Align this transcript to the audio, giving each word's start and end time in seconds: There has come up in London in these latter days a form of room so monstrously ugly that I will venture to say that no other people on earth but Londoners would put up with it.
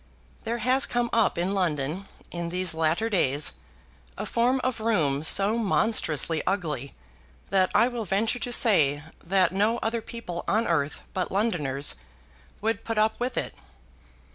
There 0.45 0.57
has 0.57 0.87
come 0.87 1.11
up 1.13 1.37
in 1.37 1.53
London 1.53 2.07
in 2.31 2.49
these 2.49 2.73
latter 2.73 3.07
days 3.07 3.53
a 4.17 4.25
form 4.25 4.59
of 4.63 4.79
room 4.79 5.23
so 5.23 5.59
monstrously 5.59 6.41
ugly 6.47 6.95
that 7.51 7.69
I 7.75 7.87
will 7.87 8.03
venture 8.05 8.39
to 8.39 8.51
say 8.51 9.03
that 9.23 9.51
no 9.51 9.77
other 9.83 10.01
people 10.01 10.43
on 10.47 10.65
earth 10.65 11.01
but 11.13 11.31
Londoners 11.31 11.93
would 12.61 12.83
put 12.83 12.97
up 12.97 13.19
with 13.19 13.37
it. 13.37 13.53